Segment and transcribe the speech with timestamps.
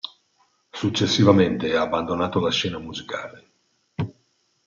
[0.71, 3.51] Successivamente ha abbandonato la scena musicale.